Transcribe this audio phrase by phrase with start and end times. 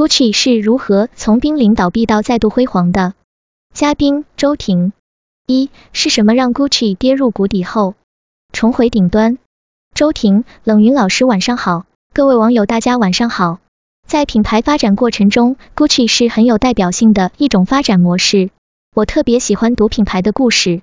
[0.00, 3.12] Gucci 是如何从濒临倒闭到再度辉煌的？
[3.74, 4.94] 嘉宾周婷。
[5.46, 7.96] 一是什么让 Gucci 跌入谷底后
[8.50, 9.36] 重回顶端？
[9.94, 11.84] 周婷，冷云老师晚上好，
[12.14, 13.58] 各位网友大家晚上好。
[14.08, 18.48] 在品牌发展过程中，Gucci 是很有代表性的一种发展模式。
[18.94, 20.80] 我特别喜欢读品牌的故事。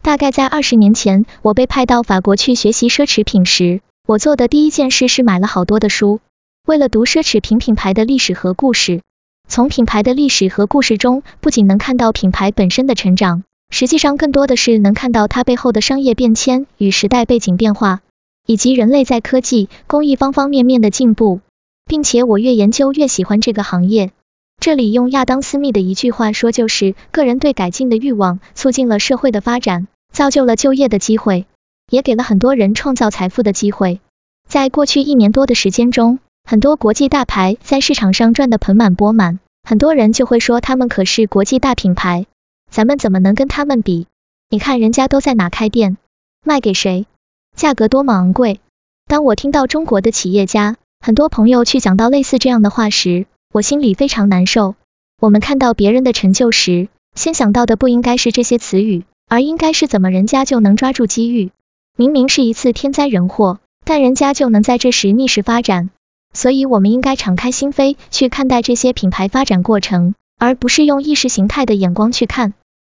[0.00, 6.20] 大概在二十年前，我被派到法国去学习奢侈品时，我做的第一件事是买了好多的书。
[6.66, 9.00] 为了读奢侈品品牌的历史和故事，
[9.48, 18.02] 从品牌的历史和故事中，不仅能看到品牌本身的成长，实际上更多的是能看到它背后的商业变迁与时代背景变化，
[18.46, 21.40] 以及人类在科技、工艺方方面面的进步，
[21.86, 24.12] 并且我越研究越喜欢这个行业。
[24.60, 31.46] 这里用亚当·斯密的一句话说，就是个人对改进的欲望促进了社会的发展，造就了就业的机会，
[31.90, 34.00] 也给了很多人创造财富的机会。
[34.46, 36.18] 在过去一年多的时间中，
[36.50, 42.26] 很多国际大牌在市场上赚得盆满钵满，很多人就会说他们可是国际大品牌，
[42.68, 44.08] 咱们怎么能跟他们比？
[44.48, 45.96] 你看人家都在哪开店，
[46.44, 47.06] 卖给谁，
[47.54, 48.58] 价格多么昂贵。
[49.06, 54.74] 当我听到中国的企业家，很多朋友去讲到类似这样的话时，我心里非常难受。
[55.20, 61.52] 我们看到别人的成就时，先想到的不应该是这些词语，而应该是怎么人家就能抓住机遇。
[61.96, 65.90] 明明是一次天灾人祸，但人家就能在这时逆势发展。
[66.32, 72.54] 所以，我们应该敞开心扉去看待这些品牌发展过程，而不是用意识形态的眼光去看。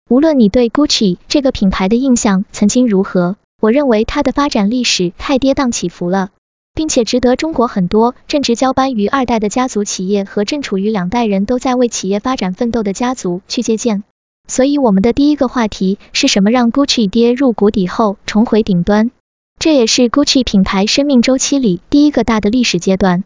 [0.09, 6.31] 无论你对 Gucci 这个品牌的印象曾经如何，我认为它的发展历史太跌宕起伏了，
[6.75, 14.03] 并且值得中国很多正值交班于二代的家族企业和正处于两代人都在为企业发展奋斗的家族去借鉴。
[14.49, 19.13] 所以，我们的第一个话题是什么让 Gucci 跌入谷底后重回顶端？
[19.61, 23.25] 这也是 Gucci 品牌生命周期里第一个大的历史阶段。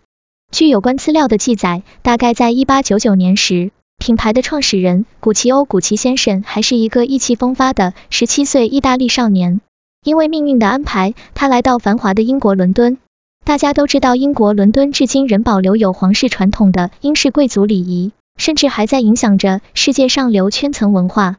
[0.50, 9.60] 据有关资料的记载，大概在一八九九年时，品牌的创始人古奇欧·古奇先生还是一个意气风发的十七岁意大利少年。
[10.04, 12.98] 因为命运的安排，他来到繁华的英国伦敦。
[13.44, 21.36] 大家都知道，英国伦敦至今仍保留有皇室传统的英式贵族礼仪，甚至还在影响着世界上流圈层文化。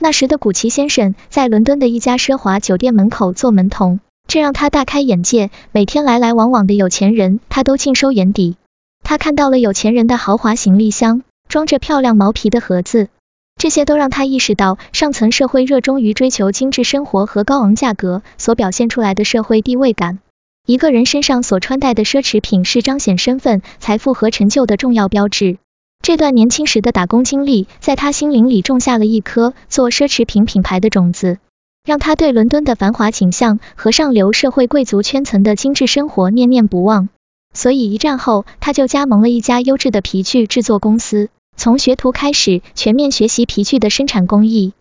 [0.00, 4.00] 那时的古奇先生在伦敦的一家奢华酒店门口做门童。
[4.28, 8.56] 这让他大开眼界，每天来来往往的有钱人，他都尽收眼底。
[9.02, 13.08] 他看到了有钱人的豪华行李箱，装着漂亮毛皮的盒子，
[13.56, 20.18] 这些都让他意识到上层社会热衷于追求精致生活和高昂价格所表现出来的社会地位感。
[20.66, 25.56] 一个人身上所穿戴的奢侈品是彰显身份、财富和成就的重要标志。
[26.02, 31.38] 这段年轻时的打工经历，在他心灵里种下了一颗做奢侈品品牌的种子。
[31.88, 37.08] 让他对伦敦的繁华景象和上流社会贵族圈层的精致生活念念不忘，
[37.54, 44.74] 所以一战后他就加盟了一家优质的皮具制作公司，从学徒开始全面学习皮具的生产工艺。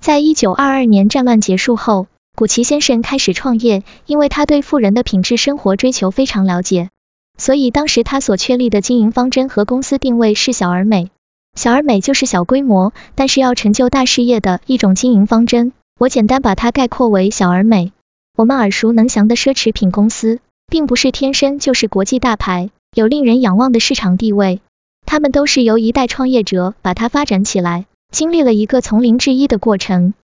[0.00, 6.88] 在一九二二年战乱结束后，古奇先生开始创业，因为他对富人的品质生活追求非常了解，
[7.36, 11.08] 所以当时他所确立的经营方针和公司定位是小而美。
[11.54, 15.72] 小而美就是小规模，但是要成就大事业的一种经营方针。
[15.98, 17.92] 我简单把它概括为小而美。
[18.36, 20.38] 我们耳熟能详的奢侈品公司，
[20.68, 24.60] 并不是天生就是国际大牌，有令人仰望的市场地位。
[25.04, 30.14] 他们都是由一代创业者把它发展起来，经历了一个从零至一的过程。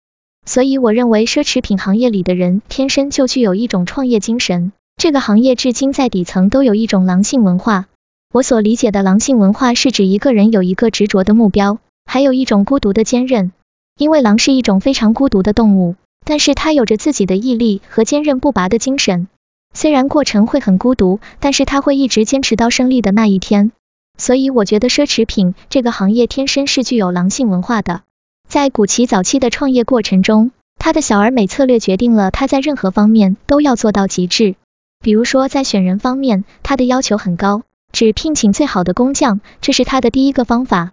[0.46, 4.72] 所以我认为奢侈品行业里的人天生就具有一种创业精神。
[4.96, 7.86] 这个行业至今在底层都有一种狼性文化。
[8.32, 13.50] 我所理解的狼性文化是指一个人有一个执着的目标，还有一种孤独的坚韧。
[13.98, 15.94] 因为狼是一种非常孤独的动物，
[16.24, 19.28] 但是它有着自己的毅力和坚韧不拔的精神。
[19.72, 23.72] 虽然过程会很孤独，但是它会一直坚持到胜利的那一天。
[24.16, 28.02] 所以我觉得奢侈品这个行业天生是具有狼性文化的。
[28.48, 34.54] 在古奇早期的创业过程中，他的小而美策略决定了他在任何方面都要做到极致。
[35.02, 40.92] 比如说在选人方面，他的要求很高，只聘请最好的工匠，这是他的第一个方法。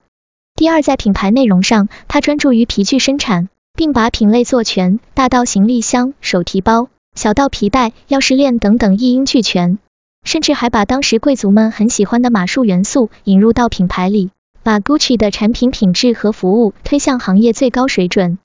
[0.62, 9.80] 第二，在品牌内容上，他专注于皮具生产，并把品类做全，大到行李箱、手提包，小到皮带、钥匙链等等一应俱全，
[10.24, 14.30] 甚至还把当时贵族们很喜欢的马术元素引入到品牌里，
[14.62, 18.38] 把 Gucci 的产品品质和服务推向行业最高水准。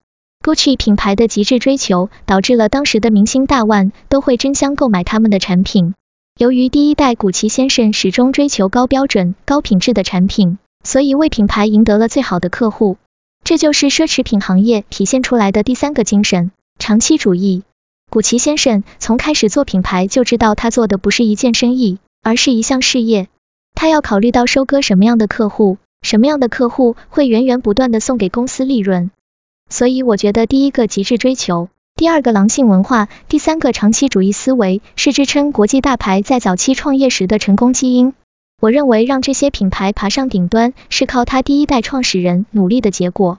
[0.42, 5.92] Gucci 品牌的极致追求，导致了当时的明星大腕都会争相购买他们的产品。
[6.38, 10.56] 由于第一代古奇先生始终追求高标准、高品质的产品。
[10.84, 12.96] 所以为品牌赢得了最好的客户，
[13.44, 17.62] 这就是奢侈品行业体现出来的第三个精神——长期主义。
[18.08, 23.28] 古奇先生从开始做品牌就知道他做的不是一件生意，而是一项事业。
[23.74, 29.10] 他要考虑到收割什么样的客户，什么样的客户会源源不断的送给公司利润。
[29.68, 38.14] 所以我觉得第一个极致追求，第二个狼性文化，第三个长期主义思维是支撑国际大牌在早期创业时的成功基因。
[38.58, 43.38] 我认为让这些品牌爬上顶端是靠他第一代创始人努力的结果。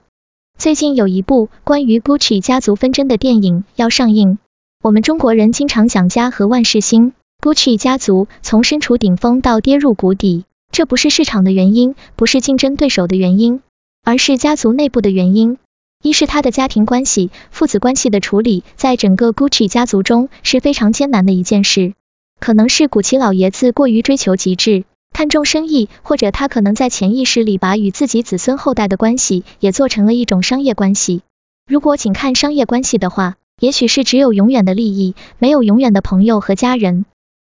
[0.56, 4.38] 最近有一部关于 Gucci 家族纷争的电影要上映。
[4.80, 13.60] 我们中国人经常讲家和万事兴，Gucci 家族从身处顶峰到跌入谷底，这不是市场的原因，不是竞争对手的原因，
[14.04, 15.58] 而是家族内部的原因。
[16.00, 21.94] 一是他的家庭关系、父子关系的处理，在整个 Gucci 家族中是非常艰难的一件事。
[22.38, 24.84] 可能是古奇老爷子过于追求极致，
[25.18, 31.22] 看重生意，或者他可能在潜意识里把与自己子孙后代的关系也做成了一种商业关系。
[31.66, 37.04] 如果仅看商业关系的话，也许是只有永远的利益，没有永远的朋友和家人。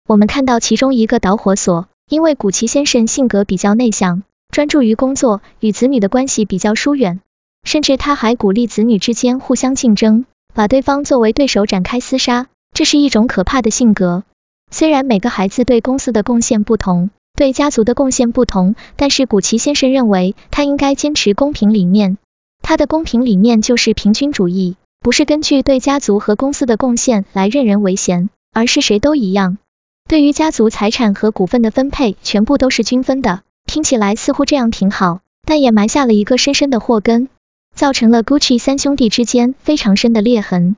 [0.07, 4.21] 我们看到其中一个导火索，因为古奇先生性格比较内向，
[4.53, 7.19] 专注于工作，与子女的关系比较疏远。
[7.63, 12.45] 甚至他还鼓励子女之间互相竞争，把对方作为对手展开厮杀，
[12.75, 14.23] 这是一种可怕的性格。
[14.69, 22.17] 虽然每个孩子对公司的贡献不同，对家族的贡献不同，但是古奇先生认为他应该坚持公平理念。
[22.61, 29.57] 他的公平理念就是平均主义，不是根据对家族和公司的贡献来任人唯贤，而是谁都一样。
[30.07, 33.41] 对于家族财产和股份的分配，全部都是均分的。
[33.65, 37.27] 听起来似乎这样挺好，但也埋下了一个深深的祸根。
[37.75, 40.77] 造成了 Gucci 三兄弟之间非常深的裂痕。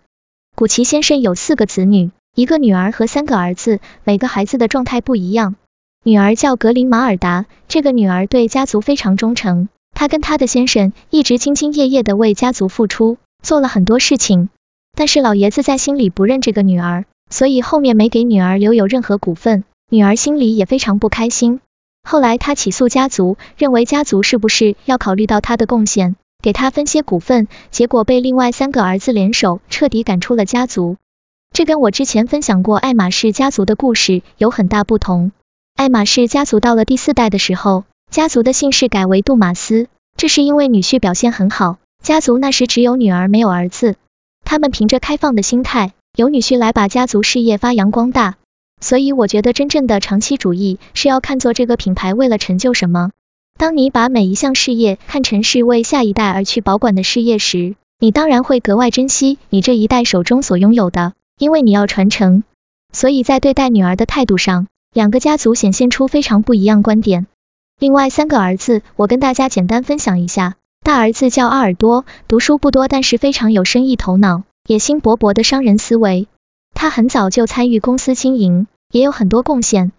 [0.55, 5.55] 古奇先生有四个子女，一个女儿和三个儿子，每个孩子的状态不一样。
[6.03, 14.49] 女儿叫格林马尔达，这个女儿对家族非常忠诚，她跟她的先生一直兢兢业业的为家族付出，做了很多事情。
[14.95, 21.59] 但是老爷子在心里不认这个女儿，所以后面没给女儿留有任何股份，女儿心里也非常不开心。
[22.03, 26.15] 后来他起诉家族，认为家族是不是要考虑到他的贡献？
[26.41, 30.95] 给他分些股份，结果被另外三个儿子联手彻底赶出了家族。
[31.51, 35.31] 这跟我之前分享过爱马仕家族的故事有很大不同。
[35.77, 39.87] 爱马仕家族到了第四代的时候，家族的姓氏改为杜马斯，
[40.17, 43.95] 这是因为女婿表现很好，家族那时只有女儿没有儿子，
[44.43, 48.37] 他们凭着开放的心态，由女婿来把家族事业发扬光大。
[48.81, 53.11] 所以我觉得真正的长期主义是要看作这个品牌为了成就什么。
[53.59, 62.43] 当你把每一项事业看成是为下一代而去保管的事业时，你当然会格外珍惜你这一代手中所拥有的，因为你要传承。
[62.91, 64.65] 所以在对待女儿的态度上，
[64.97, 67.27] 两个家族显现出非常不一样观点。
[67.77, 70.55] 另外三个儿子，我跟大家简单分享一下。
[70.83, 76.27] 大儿子叫阿尔多，读书不多，但是非常有生意头脑，野心勃勃的商人思维。
[76.73, 79.91] 他很早就参与公司经营，也有很多贡献。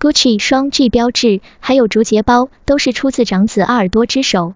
[0.00, 4.54] Gucci 双 G 标志，还有竹节包，都是出自长子阿尔多之手。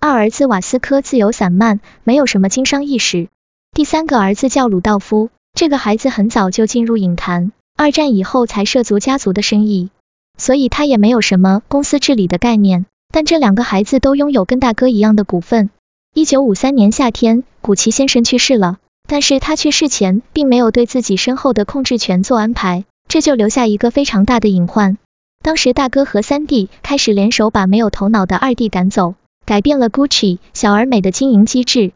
[0.00, 3.28] 二儿子瓦斯科自由散漫，没有什么经商意识。
[3.72, 9.90] 第三个儿子叫鲁道夫，这个孩子很早就进入影坛，二战以后才涉足家族的生意，
[10.38, 12.86] 所以他也没有什么公司治理的概念。
[13.12, 15.70] 但这两个孩子都拥有跟大哥一样的股份。
[16.14, 22.84] 一九五三年夏天，古奇先生去世了，但是他去世前并没有对自己身后的控制权做安排。
[23.08, 24.98] 这就留下一个非常大的隐患。
[25.42, 29.14] 当时大哥和三弟开始联手把没有头脑的二弟赶走，
[29.44, 31.92] 改变了 Gucci 小而美的经营机制。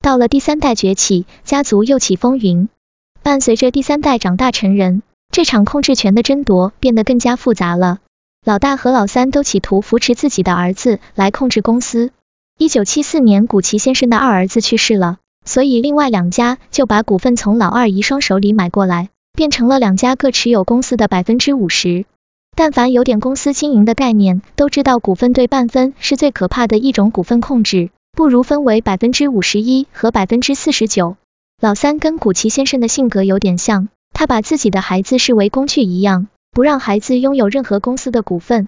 [0.00, 2.68] 到了第三代崛起，家族又起风云。
[3.22, 7.98] 伴随着第三代长大成人，这场控制权的争夺变得更加复杂了。
[8.44, 12.10] 老大和老三都企图扶持自己的儿子来控制公司。
[12.58, 19.10] 一九七四年，古奇先生的二儿子去世了，所以另外两家就把股份从老二遗孀手里买过来。
[19.36, 22.06] 变成了两家各持有公司的百分之五十。
[22.56, 31.18] 但凡有点公司经营的概念，都知道股份对半分是最可怕的一种股份控制，不如分为百分之五十一和百分之四十九。
[31.60, 38.66] 老三跟古奇先生的性格有点像，他把自己的孩子视为工具一样，不让孩子拥有任何公司的股份。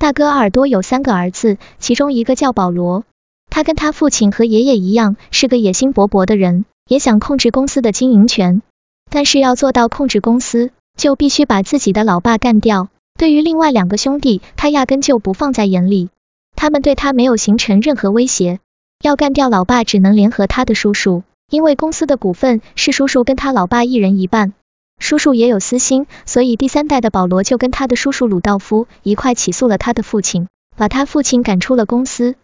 [0.00, 3.04] 大哥阿尔多有三个儿子，其中一个叫保罗，
[3.50, 8.62] 他跟他父亲和爷爷一样，是个野心勃勃的人，也想控制公司的经营权。
[9.08, 12.88] 但是要做到控制公司，就必须把自己的老爸干掉。
[13.16, 16.08] 对于另外两个兄弟，他压根就不放在眼里，
[16.56, 18.58] 他们对他没有形成任何威胁。
[19.04, 24.52] 要干掉老爸，只能联合他的叔叔，因为公司的股份是叔叔跟他老爸一人一半。
[25.00, 32.36] 叔叔也有私心，所以第三代的保罗就跟他的叔叔鲁道夫一块起诉了他的父亲，把他父亲赶出了公司。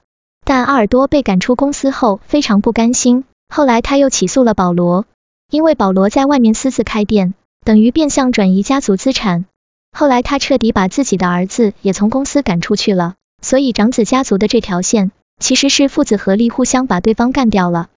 [0.44, 5.04] 但阿尔多被赶出公司后非常不甘心，后来他又起诉了保罗。
[5.50, 7.34] 因为保罗在外面私自开店，
[7.64, 9.44] 等于变相转移家族资产。
[9.92, 17.88] 后来他彻底把自己的儿子也从公司赶出去了，所以长子家族的这条线其实是父子合力互相把对方干掉了。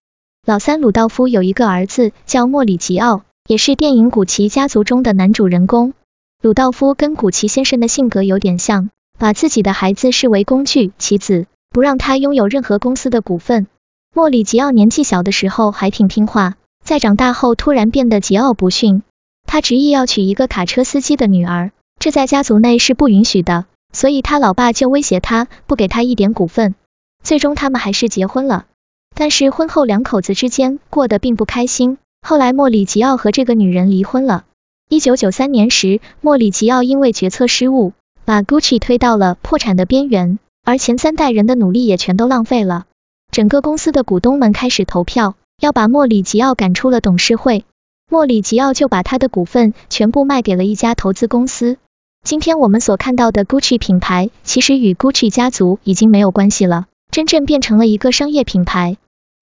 [0.45, 5.95] 老三鲁道夫有一个儿子叫莫里吉奥，也是电影《古奇家族》中的男主人公。
[6.39, 13.65] 鲁道夫跟古奇先生的性格有点像，把自己的孩子视为工具棋子，不让他拥有任何公司的股份。
[14.13, 19.01] 莫里吉奥年纪小的时候还挺听话，在长大后突然变得桀骜不驯。
[19.47, 21.71] 他执意要娶一个卡车司机的女儿。
[21.99, 26.75] 这在家族内是不允许的，所以他老爸就威胁他不给他一点股份。
[27.23, 28.67] 最终他们还是结婚了，
[29.15, 31.97] 但是婚后两口子之间过得并不开心。
[32.21, 34.45] 后来莫里吉奥和这个女人离婚了。
[34.87, 37.93] 一九九三年时，莫里吉奥因为决策失误，
[38.25, 42.85] 把 Gucci 推到了破产的边缘，而前三代人的努力也全都浪费了。
[43.31, 47.65] 整个公司的股东们开始投票，要把莫里吉奥赶出了董事会。
[48.09, 51.77] 莫里吉奥就把他的股份全部卖给了一家投资公司。
[52.23, 58.97] 今天我们所看到的 Gucci 品牌，其实与 Gucci 家族已经没有关系了，真正变成了一个商业品牌。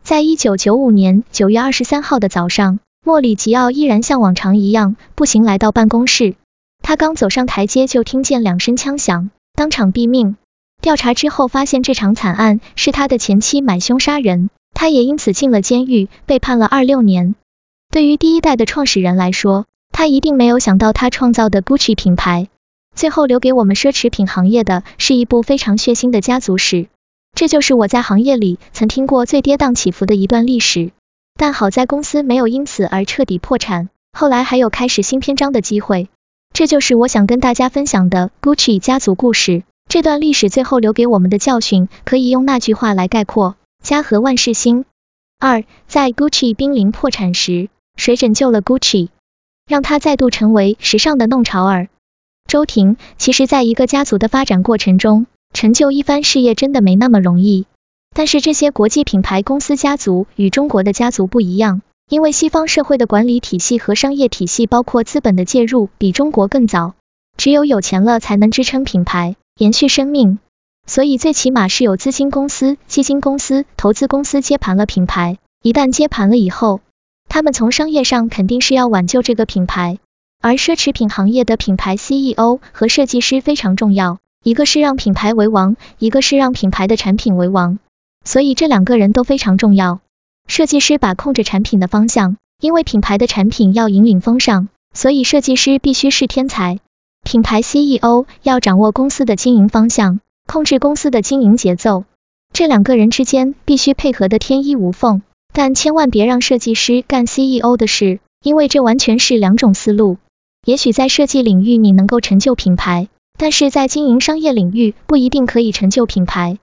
[0.08, 6.36] 在一九九五年九月二十三号的早上，莫里吉奥依然像往常一样步行来到办公室。
[6.82, 10.38] 他刚走上台阶，就听见两声枪响，当场毙命。
[10.82, 17.36] 调查之后发现，这场惨案是他的前妻买凶杀人，他也因此进了监狱，被判了二六年。
[17.92, 22.48] 对于第一代的创始人来说，他一定没有想到他创造的 Gucci 品牌。
[22.96, 26.88] 最后留给我们奢侈品行业的是一部非常血腥的家族史，
[27.38, 30.90] 这就是我在行业里曾听过最跌宕起伏的一段历史。
[31.38, 36.10] 但好在公司没有因此而彻底破产，后来还有开始新篇章的机会。
[36.52, 39.62] 这就是我想跟大家分享的 Gucci 家族故事。
[39.88, 44.86] 这段历史最后留给我们的教训，可以用那句话来概括：家和万事兴。
[45.38, 49.10] 二，在 Gucci 濒临破产时，谁拯救了 Gucci，
[49.68, 51.88] 让他再度成为时尚的弄潮儿？
[52.48, 57.66] 周婷，其实，在一个家族的发展过程中，成就一番事业真的没那么容易。
[58.16, 66.94] 但是这些国际品牌公司家族与中国的家族不一样，因为西方社会的管理体系和商业体系，包括资本的介入，比中国更早。
[67.38, 70.38] 只有有钱了，才能支撑品牌延续生命。
[70.86, 75.40] 所以最起码是有资金公司、基金公司、投资公司接盘了品牌。
[75.64, 76.82] 一旦接盘了以后，
[77.30, 79.98] 他们从商业上肯定是要挽救这个品牌。
[80.40, 87.80] 而奢侈品行业的品牌 CEO 和设计师非常重要，一个是让品牌为王，一个是让品牌的产品为王，
[88.24, 90.00] 所以这两个人都非常重要。
[90.48, 96.80] 设计师把控着产品的方向，因为品牌的产品要引领风尚，所以设计师必须是天才。
[97.24, 102.06] 品牌 CEO 要掌握公司的经营方向，控制公司的经营节奏，
[102.54, 110.18] 这两个人之间必须配合的天衣无缝，但千万别让设计师干 CEO 的事，因为这完全是两种思路。
[110.66, 116.58] 也许在设计领域你能够成就品牌，但是在经营商业领域不一定可以成就品牌。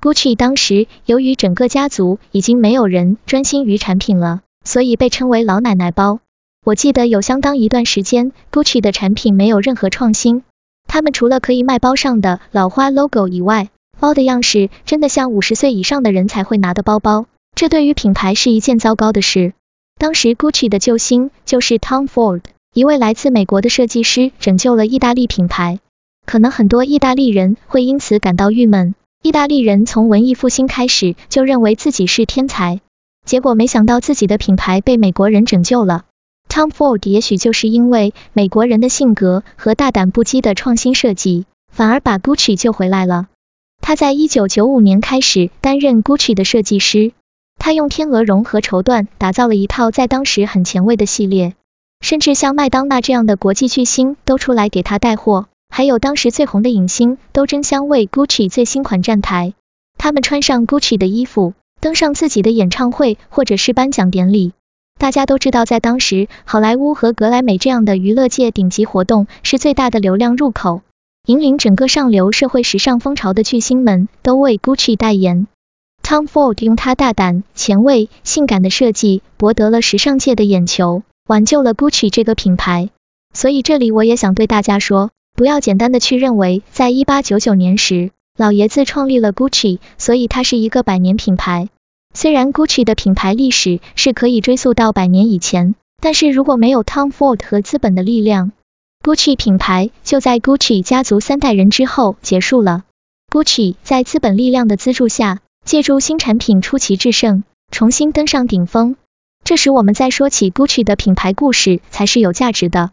[0.00, 6.20] Gucci 当时由于整个家族已经没有人专心于产品了，所以被称为老奶奶包。
[6.64, 10.44] 我记得有相当一段时间，Gucci 的产品没有任何创新，
[10.86, 19.54] 他们除了可以卖包上的老花 logo 以外，包的样式真的像五十岁以上的人才会拿的包包，这对于品牌是一件糟糕的事。
[19.98, 22.42] 当时 Gucci 的救星就是 Tom Ford。
[22.74, 25.78] 一位来自美国的设计师拯救了意大利品牌，
[26.26, 28.94] 可能很多意大利人会因此感到郁闷。
[29.22, 32.80] 意大利人从文艺复兴开始就认为自己是天才，
[33.24, 36.04] 结果没想到自己的品牌被美国人拯救了。
[36.48, 43.28] Tom Ford 也许就是因为美国人的性格和大胆不羁的创新设计，反而把 Gucci 救回来了。
[43.80, 47.12] 他在一九九五年开始担任 Gucci 的设计师，
[47.58, 51.54] 他用天鹅绒和绸缎打造了一套在当时很前卫的系列。
[52.00, 59.54] 甚至像麦当娜这样的国际巨星都出来给他带货，还有当时最红的影星都争相为 Gucci 最新款站台。
[59.96, 64.52] 他们穿上 Gucci 的衣服，登上自己的演唱会或者是颁奖典礼。
[65.00, 70.82] 大家都知道，在当时，好莱坞和格莱美这样的娱乐界顶级活动是最大的流量入口，
[71.26, 75.46] 引领整个上流社会时尚风潮的巨星们都为 Gucci 代言。
[76.02, 81.02] Tom Ford 用他大胆、前卫、性感的设计博得了时尚界的眼球。
[81.26, 82.90] 挽救了 Gucci 这个品牌，
[83.32, 85.10] 所以这里我也想对大家说，
[85.42, 91.68] 不要简单的去认为，在一八九九年时，老爷子创立了 Gucci，所以它是一个百年品牌。
[92.14, 98.52] 虽然 Gucci 的品牌历史是可以追溯到百年以前，但是如果没有 Tom Ford 和资本的力量
[99.02, 102.84] ，Gucci 品牌就在 Gucci 家族三代人之后结束了。
[103.28, 108.94] Gucci 在资本力量的资助下，借助新产品出奇制胜，重新登上顶峰。
[109.42, 112.92] 这时我们再说起 Gucci 的品牌故事才是有价值的。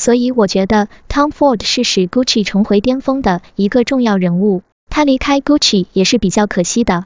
[0.00, 7.04] 所以我觉得 Tom Ford 是使 Gucci 重回巅峰的一个重要人物，他离开 Gucci 也是比较可惜的。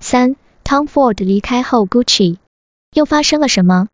[0.00, 2.36] 三，Tom Ford 离开后，Gucci
[2.92, 3.88] 又发生了什么？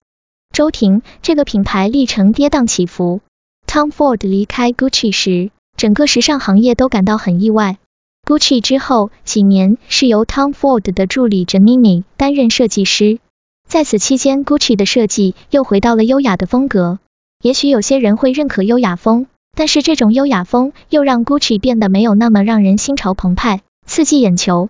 [0.52, 3.20] 周婷，这个品牌历程跌宕起伏。
[3.64, 7.78] Tom Ford 离开 Gucci 时，整个时尚行业都感到很意外。
[8.26, 13.20] Gucci 之后几年是由 Tom Ford 的助理 Giannini 担任设计师，
[13.68, 16.98] 在此期间，Gucci 的设计又回到了优雅的风格。
[17.42, 24.68] 也许有些人会认可优雅风，但是这种优雅风又让 Gucci 变得没有那么让人心潮澎湃、刺激眼球。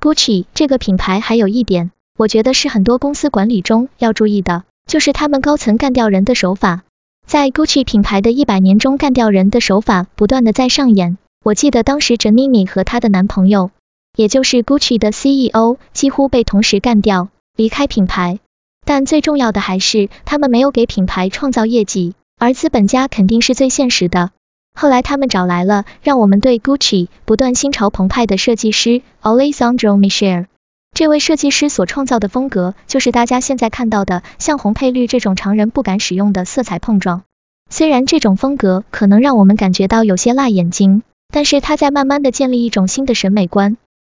[0.00, 6.84] Gucci 这个品牌还有一点，我觉得是很多公司管理中要注意的，就是他们高层干掉人的手法。
[7.26, 11.18] 在 Gucci 品牌的一百年中，干掉人的手法不断的在上演。
[11.44, 13.70] 我记得当时的咪咪和她的男朋友，
[14.16, 18.38] 也就是 Gucci 的 CEO，几乎被同时干掉，离开品牌。
[18.86, 24.30] 但最重要的还是，他们没有给品牌创造业绩，而资本家肯定是最现实的。
[24.78, 30.46] 后来他们找来了让我们对 Gucci 不断心潮澎湃的设计师 Alessandro m i c h e l。
[30.94, 37.22] 这位设计师所创造的风格，就是大家现在看到的像红配绿这种常人不敢使用的色彩碰撞。
[37.68, 41.02] 虽然这种风格可能让我们感觉到有些辣眼睛，
[41.32, 43.76] 但是他在慢慢的建立一种新的审美观。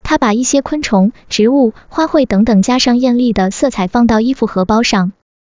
[0.08, 5.10] 他把一些昆虫、植物、花卉等等加上艳丽的色彩放到衣服、荷包上，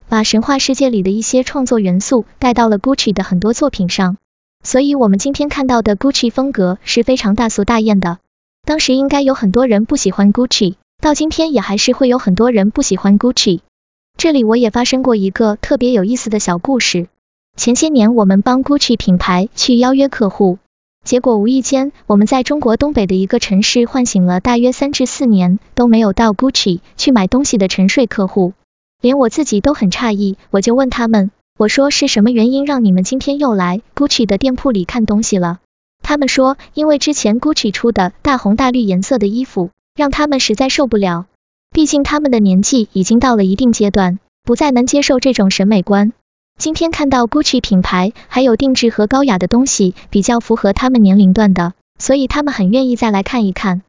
[0.08, 4.18] 把神话世界里的一些创作元素带到了 Gucci 的很多作品上。
[4.63, 8.18] 所以，我们今天看到的 Gucci 风格是非常大俗大艳的。
[8.65, 13.60] 当时应该有很多人不喜欢 Gucci，到今天也还是会有很多人不喜欢 Gucci。
[14.18, 17.08] 这里我也发生过一个特别有意思的小故事。
[17.56, 20.58] 前些年我们帮 Gucci 品牌去邀约客户。
[21.03, 28.53] 结果无意间，我们在中国东北的一个城市唤醒了大约三至四年都没有到 Gucci 去买东西的沉睡客户，
[29.01, 30.38] 连我自己都很诧异。
[30.51, 35.60] 我就问他们，我说是什么原因让你们今天又来 Gucci 的店铺里看东西了？
[36.03, 41.25] 他们说，因为之前 Gucci 出的大红大绿颜色的衣服，让他们实在受不了。
[41.72, 46.13] 毕竟他们的年纪已经到了一定阶段，不再能接受这种审美观。
[46.60, 53.82] 今天看到 Gucci 品牌还有定制和高雅的东西，比较符合他们年龄段的，所以他们很愿意再来看一看。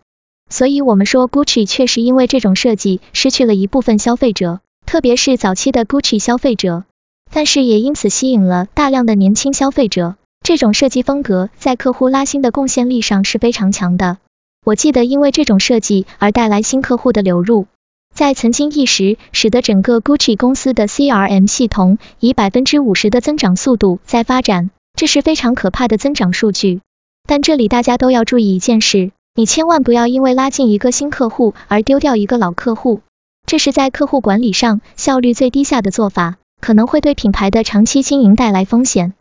[0.48, 6.84] 所以我们说 Gucci 确实因为这种设计失去了一部分消费者，特别是早期的 Gucci 消费者，
[7.32, 10.14] 但是也因此吸引了大量的年轻消费者。
[10.40, 14.18] 这种设计风格在客户拉新的贡献力上是非常强的。
[14.64, 17.66] 我记得因为这种设计而带来新客户的流入。
[18.14, 26.80] 在曾经一时，使得整个 Gucci 公司的 CRM 系统以百分之五十的增长速度在发展，这是非常可怕的增长数据。
[27.26, 33.00] 但这里大家都要注意一件事，你千万不要因为拉近一个新客户而丢掉一个老客户，
[33.46, 39.14] 这是在客户管理上效率最低下的做法，可能会对品牌的长期经营带来风险。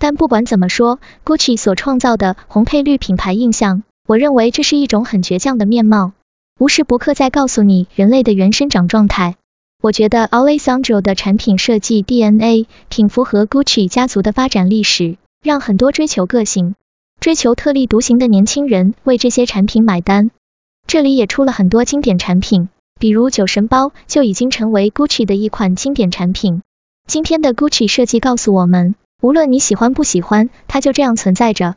[0.00, 6.12] 但不管怎么说，Gucci 所创造的红配绿品牌印象，我认为这是一种很倔强的面貌。
[6.58, 9.36] 无时不刻在告诉你人类的原生长状态。
[9.82, 16.74] 我觉得 Alessandro 的产品设计 DNA 挺符合 Gucci 家族的发展历史，让很多追求个性、
[17.20, 20.30] 追求特立独行的年轻人为这些产品买单。
[20.86, 26.62] 这里也出了很多经典产品，比如酒神包就已经成为 Gucci 的一款经典产品。
[27.06, 31.76] 今天的 Gucci 设计告诉我们，无论你喜欢不喜欢，它就这样存在着。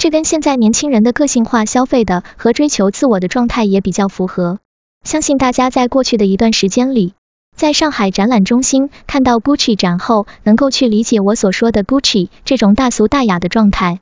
[0.00, 4.58] 这跟现在年轻人的个性化消费的和追求自我的状态也比较符合。
[5.04, 7.12] 相信大家在过去的一段时间里，
[7.54, 14.00] 在上海展览中心看到 Gucci 展后，能够去理解我所说的 Gucci 这种大俗大雅的状态。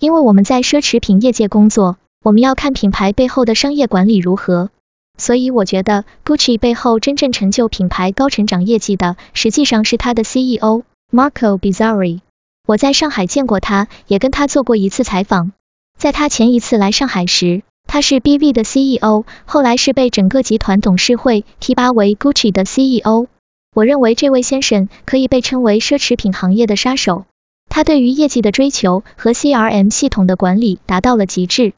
[0.00, 4.70] 因为我们在奢侈品业界工作，我们要看品牌背后的商业管理如何。
[5.16, 10.82] 所以我觉得 Gucci 背后真正成就品牌高成长业绩的，实际上是他的 CEO
[11.12, 12.18] Marco Bizzarri。
[12.66, 15.52] 我在上海见过他，也跟他做过一次采访。
[15.96, 23.28] 在他前一次来上海时，他是 BV 的 CEO，后来是被整个集团董事会提拔为 Gucci 的 CEO。
[23.74, 27.24] 我认为这位先生可以被称为奢侈品行业的杀手。
[27.68, 31.72] 他对于业绩的追求和 CRM 系统的管理达到了极致。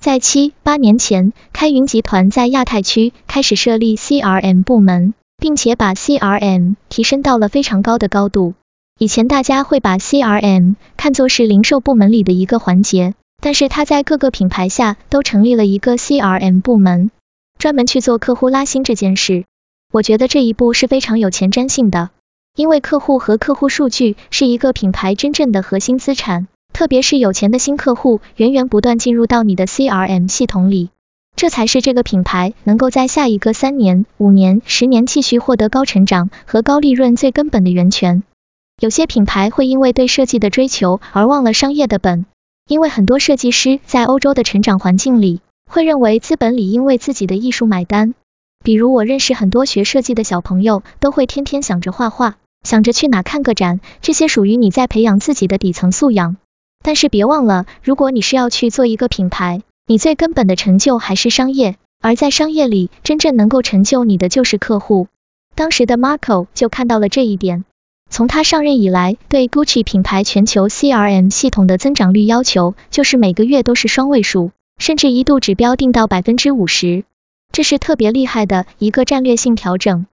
[0.00, 8.54] 在七八年前，开云集团在亚太区开始设立 CRM 部门，并且把 CRM 提升到了非常高的高度。
[8.96, 17.10] 以前大家会把 CRM 看作是零售部门里的一个环节，但是它在各个品牌下都成立了一个 CRM 部门，
[17.58, 19.44] 专门去做客户拉新这件事。
[19.92, 22.10] 我觉得这一步是非常有前瞻性的，
[22.54, 30.90] 因为客户和客户数据是一个品牌真正的核心资产，特别是有钱的新客户源源不断进入到你的 CRM 系统里，
[31.34, 38.22] 这才是这个品牌能够在下一个三年、五年、十年继续获得高成长和高利润最根本的源泉。
[38.80, 42.26] 有些品牌会因为对设计的追求而忘了商业的本，
[42.66, 48.14] 因为很多设计师在欧洲的成长环境里，会认为资本理应为自己的艺术买单。
[48.64, 56.36] 比如我认识很多学设计的小朋友，都会天天想着画画，想着去哪看个展，这些属于你在培养自己的底层素养。
[56.82, 65.06] 但是别忘了，如果你是要去做一个品牌，你最根本的成就还是商业，而在商业里，真正能够成就你的就是客户。
[65.54, 67.64] 当时的 Marco 就看到了这一点。
[68.14, 77.02] 从他上任以来，对 Gucci 品牌全球 CRM 系统的增长率要求就是每个月都是双位数，甚至一度指标定到百分之五十，
[77.50, 80.06] 这是特别厉害的一个战略性调整。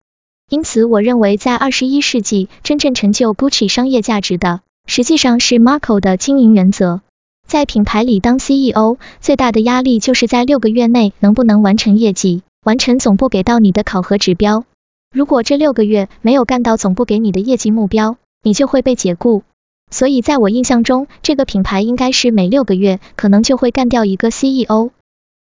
[0.50, 7.02] 因此，我认为在二十一世纪真正成就 Gucci 商业价值的，实际上是 Marco 的经营原则。
[7.48, 14.64] 在品牌里当 CEO，最大的压力就是在六个月内能不能完成业绩，完成总部给到你的考核指标。
[15.14, 19.44] 如果这六个月没有干到总部给你的业绩目标，你就会被解雇。
[19.90, 24.92] 所以在我印象中，这个品牌应该是每六个月可能就会干掉一个 CEO。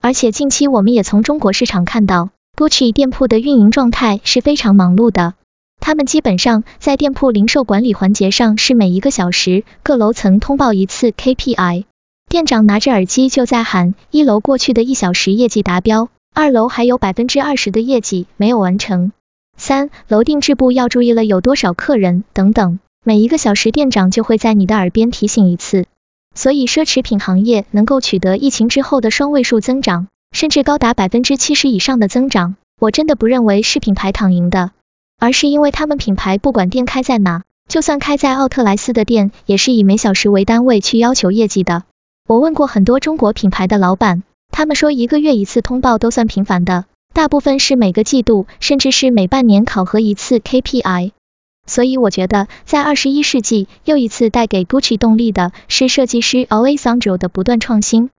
[0.03, 5.33] 而且近期我们也从中国市场看到，Gucci 店铺的运营状态是非常忙碌的。
[5.79, 11.85] 他们基本上在店铺零售管理环节上是每一个小时各楼层通报一次 KPI，
[12.29, 19.11] 店长拿着耳机就在喊一楼过去的一小时业绩达标，二楼还有百分之二十的业绩没有完成。
[19.57, 25.85] 三楼定制部要注意了有多少客人等等，每一个小时店长就会在你的耳边提醒一次。
[26.33, 34.71] 所以奢侈品行业能够取得疫情之后的双位数增长，甚至高达百分之七十以上的增长，我真的不认为是品牌躺赢的，
[35.17, 41.83] 而是因为他们品牌不管店开在哪，就算开在奥特莱斯的店，也是以每小时为单位去要求业绩的。
[42.27, 46.83] 我问过很多中国品牌的老板，他们说一个月一次通报都算频繁的。
[47.15, 51.13] 大部分是每个季度，甚至是每半年考核一次 KPI，
[51.65, 58.09] 所以我觉得在二十一世纪又一次带给 Gucci 动力的是设计师 Alessandro 的不断创新。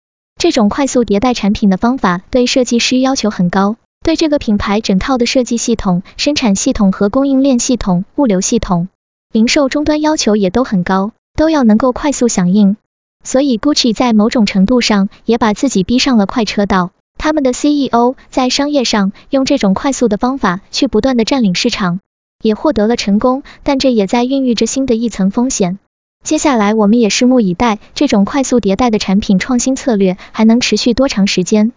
[0.41, 8.89] 这种快速迭代产品的方法对设计师要求很高，对这个品牌整套的设计系统、生产系统和供应链系统、物流系统、
[9.31, 12.79] 零售终端要求也都很高，都要能够快速响应。
[13.23, 16.93] 所以 Gucci 在某种程度上也把自己逼上了快车道。
[17.19, 22.01] 他们的 CEO 在商业上用这种快速的方法去不断的占领市场，
[22.43, 25.79] 也获得了成功，但这也在孕育着新的一层风险。
[26.25, 31.73] 接下来我们也拭目以待，这种快速迭代的产品创新策略还能持续多长时间？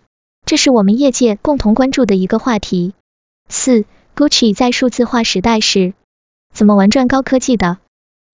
[0.46, 2.94] 这是我们业界共同关注的一个话题。
[3.48, 5.94] 四，Gucci 在数字化时代是
[6.54, 7.78] 怎么玩转高科技的？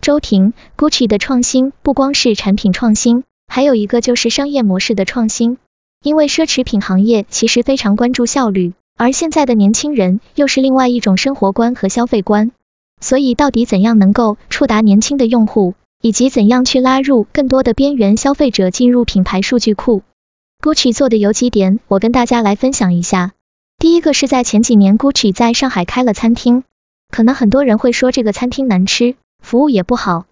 [0.02, 5.58] 周婷，Gucci 的创新不光是产品创新，还有一个就是商业模式的创新。
[6.04, 12.52] 因为奢侈品行业其实非常关注效率，而现在的年轻人又是另外一种生活观和消费观，
[13.02, 20.04] 所以到底怎样能够触达年轻的用户，以及怎样去拉入更多的边缘消费者进入品牌数据库
[20.62, 23.34] ，Gucci 做的有几点，我跟大家来分享一下。
[23.78, 26.64] 第一个是在前几年，Gucci 在上海开了餐厅，
[27.10, 30.26] 可能很多人会说这个餐厅难吃，服务也不好，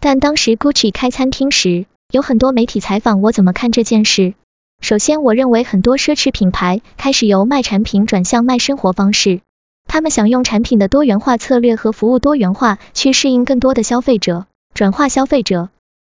[0.00, 4.34] 但当时 Gucci 开餐厅时，有很多媒体采访我怎么看这件事。
[4.80, 9.40] 首先，我认为很多奢侈品牌开始由卖产品转向卖生活方式，
[9.86, 15.68] 他们想用产品的多元化策略和服务多元化去适应更多的消费者，转化消费者。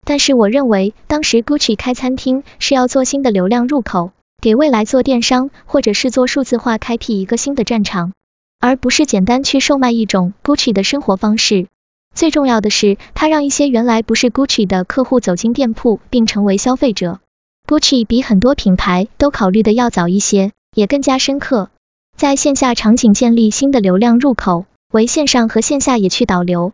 [0.06, 8.12] 但是我认为，当时 Gucci 开餐厅是要做新的流量入口，给未来做电商或者是做数字化开辟一个新的战场，
[8.60, 11.66] 而不是简单去售卖一种 Gucci 的生活方式。
[12.14, 17.20] 最重要的是，它让一些原来不是 Gucci 的客户走进店铺并成为消费者。
[17.68, 21.68] Gucci 比很多品牌都考虑的要早一些，也更加深刻，
[22.16, 26.72] 在线下场景建立新的流量入口，为线上和线下也去导流。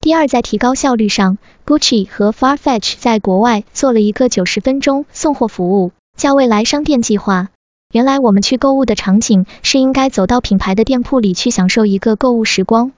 [0.00, 7.48] 第二，在提高效率上，Gucci 和 Farfetch 在国外做了一个九十分钟送货服务，叫未来商店计划。
[7.92, 12.92] 原来我们去购物的场景是应该走到品牌的店铺里去享受一个购物时光，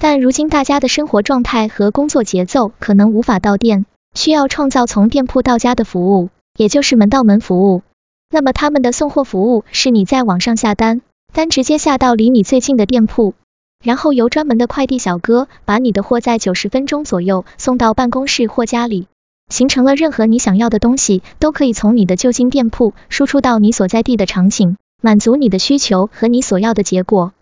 [0.00, 6.30] 但如今大家的生活状态和工作节奏可能无法到店，需要创造从店铺到家的服务。
[6.58, 7.82] 也就是门到门服务，
[8.30, 13.34] 那么他们的送货服务是你在网上下单，单直接下到离你最近的店铺，
[13.84, 19.06] 然后由专门的快递小哥把你的货在九十分钟左右送到办公室或家里，
[19.48, 27.34] 形成了任何你想要的东西都可以从你的就近店铺输出到你所在地的场景，满足你的需求和你所要的结果。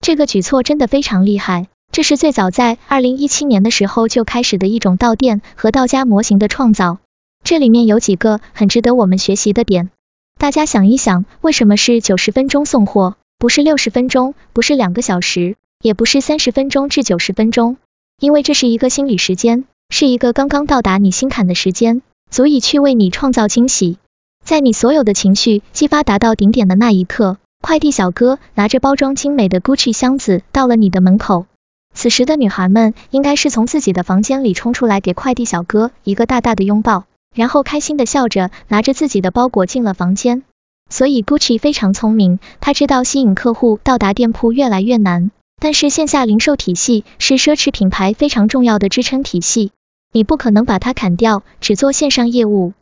[0.00, 6.98] 这个举措真的非常厉害，这是最早在二零一七年的时候就开始的一种到店和到家模型的创造。
[7.42, 9.90] 这里面有几个很值得我们学习的点，
[10.38, 17.76] 大家想一想，为什么是九十分钟送货，不是六十分钟，不是两个小时，也不是三十分钟至九十分钟？
[18.20, 23.98] 因为这是一个心理时间，是一个刚刚到达你心坎的时间，足以去为你创造惊喜。
[24.44, 31.46] 在你所有的情绪激发达到顶点的那一刻，快递小哥拿着包装精美的 Gucci 箱子到了你的门口。
[31.94, 40.42] 此时的女孩们应该是从自己的房间里冲出来，给快递小哥一个大大的拥抱，然后开心的笑着拿着自己的包裹进了房间。
[40.88, 49.70] 所以 Gucci 非常聪明，他知道吸引客户到达店铺越来越难，但是线下零售体系是奢侈品牌非常重要的支撑体系，
[50.12, 52.72] 你不可能把它砍掉，只做线上业务。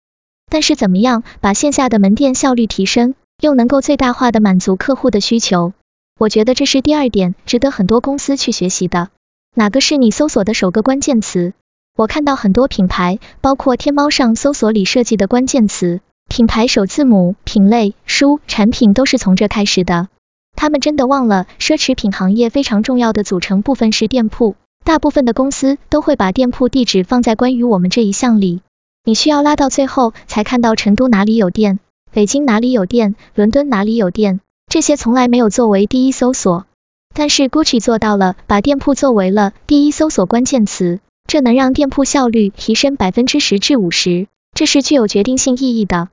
[0.51, 5.75] 但是怎么样把线下的门店效率提升，又能够最大化的满足客户的需求？
[6.19, 9.11] 我觉得这是第二点，值得很多公司去学习的。
[9.55, 11.53] 哪个是你搜索的首个关键词？
[11.99, 20.07] 我看到很多品牌，包括天猫上搜索里设计的关键词，品牌首字母、品类、书、产品都是从这开始的。
[20.55, 28.61] 他们真的忘了，奢侈品行业非常重要的组成部分是店铺，大部分的公司都会把店铺地址放在关于我们这一项里。
[29.05, 31.81] 你需要拉到最后才看到成都哪里有店，
[32.13, 34.39] 北京哪里有店，伦敦哪里有店。
[34.71, 36.65] 这些从来没有作为第一搜索，
[37.13, 46.09] 但是 Gucci 做到了，把店铺作为了第一搜索关键词，这能让店铺效率提升百分之十至五十，这是具有决定性意义的。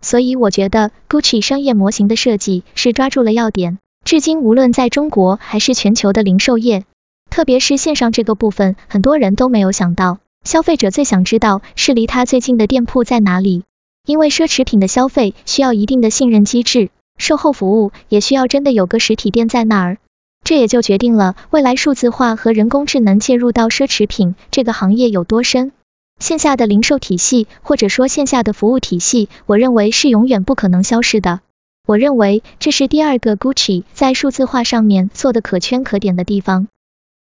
[0.00, 6.84] 所以我觉得 Gucci 商业模型的设计是抓住了要点，至今无论在中国还是全球的零售业，
[7.30, 13.64] 特别是线上这个部分，很多人都没有想到，消费者最想知道是离他最近的店铺在哪里，
[14.06, 16.88] 因为奢侈品的消费需要一定的信任机制。
[17.18, 19.98] 售后服务也需要真的有个实体店在那儿，
[20.44, 25.72] 这也就决定了未来数字化和人工智能介入到奢侈品这个行业有多深。
[26.20, 31.40] 线下的零售体系或者说线下的服务体系，我认为是永远不可能消失的。
[31.86, 36.68] 我认为这是第二个 Gucci 在数字化上面做的可圈可点的地方。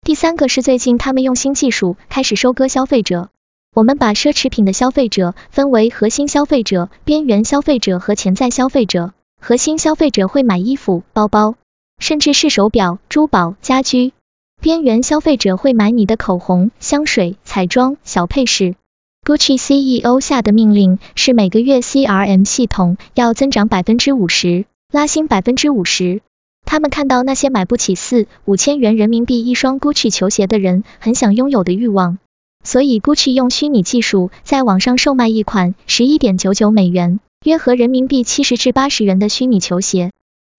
[0.02, 3.30] 第三个是最近他们用新技术开始收割消费者。
[3.74, 9.14] 我们把奢侈品的消费者分为核心消费者、边缘消费者和潜在消费者。
[9.40, 11.54] 核心消费者会买衣服、包包，
[12.02, 14.10] 甚至是手表、珠宝、家居；
[14.60, 18.74] 边缘消费者会买你的口红、香水、彩妆、小配饰。
[19.24, 26.22] Gucci CEO 下的命令是每个月 CRM 系统要增长百分之五十，拉新百分之五十。
[26.64, 32.18] 他们看到那些买不起四五千元人民币一双 Gucci 球鞋的人很想拥有的欲望，
[32.64, 37.20] 所以 Gucci 用虚拟技术在网上售卖一款十一点九九美元。
[37.44, 40.10] 约合人民币七十至八十元的虚拟球鞋，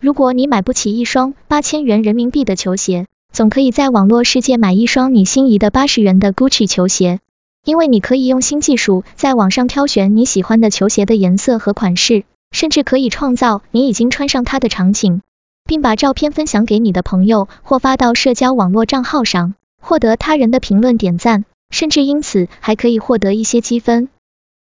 [0.03, 7.21] 如果你买不起一双八千元人民币的球鞋，总可以在网络世界买一双你心仪的八十元的 Gucci 球鞋，
[7.63, 15.21] 因为你可以用新技术在网上挑选你喜欢的球鞋的颜色和款式，甚至可以创造你已经穿上它的场景，
[15.63, 24.09] 并把照片分享给你的朋友或发到社交网络账号上，获得他人的评论点赞，甚至因此还可以获得一些积分。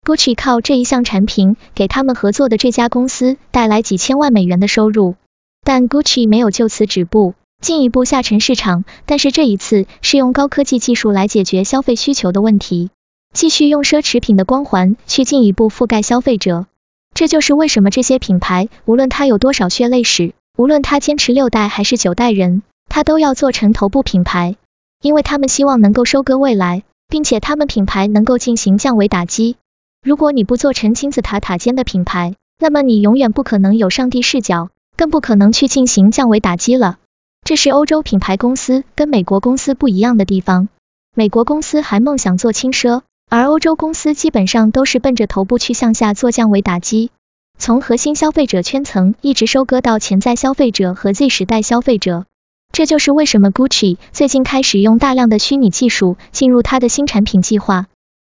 [0.04, 5.14] Gucci 靠这一项产品给他们合作的这家公司带来几千万美元的收入，
[5.62, 12.90] 但 Gucci 没有就此止步，进一步下沉市场，但是这一次是用高科技技术来解决消费需求的问题，
[13.34, 16.66] 继续用奢侈品的光环去进一步覆盖消费者。
[17.14, 24.56] 这就是为什么这些品牌，无论它有多少血泪史，无论它坚持六代还是九代人，它都要做成头部品牌，
[25.02, 29.56] 因为他们希望能够收割未来，并且他们品牌能够进行降维打击。
[30.02, 36.98] 如果你不做成金字塔塔尖的品牌，那么你永远不可能有上帝视角，更不可能去进行降维打击了。
[37.42, 40.68] 这是欧洲品牌公司跟美国公司不一样的地方。
[41.16, 47.10] 美国公司还梦想做轻奢，而欧洲公司基本上都是奔着头部去向下做降维打击，
[47.58, 52.26] 从核心消费者圈层一直收割到潜在消费者和 Z 时代消费者。
[52.70, 57.86] 这就是为什么 Gucci 最近开始用大量的虚拟技术进入它的新产品计划。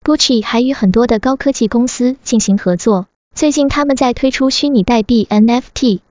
[0.05, 6.01] Gucci 还与很多的高科技公司进行合作，最近他们在推出虚拟代币 NFT，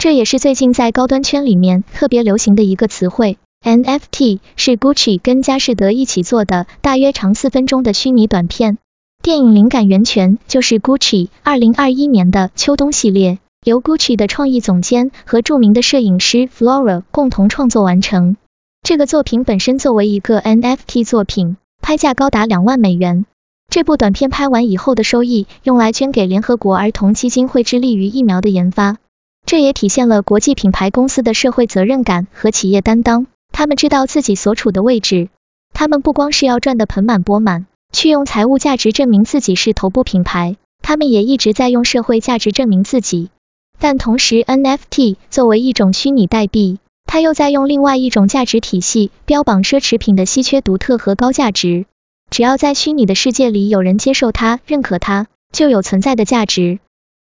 [0.00, 3.36] 这也是最近在高端圈里面特别流行的一个词汇。
[3.62, 8.78] NFT 是 Gucci 跟佳士得一起做的，大约长四分钟的虚拟短片。
[9.22, 18.38] 电影灵感源泉就是 Gucci 二零二一年的秋冬系列，由 Gucci 的创意总监和著名的摄影师 Flora 共同创作完成。
[18.82, 23.26] 这个作品本身作为一个 NFT 作品，拍价高达两万美元。
[23.68, 28.96] 这部短片拍完以后的收益用来捐给联合国儿童基金会，致力于疫苗的研发。
[29.46, 33.26] 这也体现了国际品牌公司的社会责任感和企业担当。
[33.52, 35.28] 他们知道自己所处的位置，
[35.72, 43.30] 他们不光是要赚得盆满钵满，去用财务价值证明自己是头部品牌，他们也一直在用社会价值证明自己。
[43.78, 46.78] 但同时，NFT 作为一种虚拟代币。
[47.06, 51.86] 它又在用另外一种价值体系标榜奢侈品的稀缺、独特和高价值。
[52.30, 56.78] 只要在虚拟的世界里有人接受它、认可它，就有存在的价值。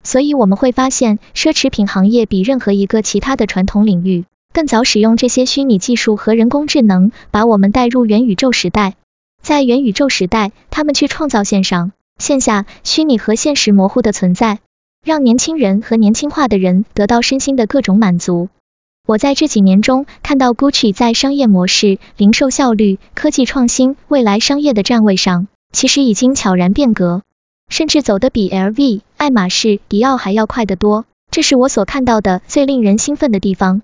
[0.04, 8.94] 所以我们会发现，奢侈品行业比任何一个其他的传统领域更早使用这些虚拟技术和人工智能，把我们带入元宇宙时代。
[9.42, 14.58] 在元宇宙时代，他们去创造线上、线下、虚拟和现实模糊的存在，
[15.04, 18.48] 让年轻人和年轻化的人得到身心的各种满足。
[19.06, 27.22] 我在这几年中看到 Gucci 在商业模式、零售效率、科技创新、未来商业的站位上，其实已经悄然变革，
[27.68, 31.04] 甚至走得比 LV、爱马仕、迪奥还要快得多。
[31.30, 33.82] 这是我所看到的最令人兴奋的地方。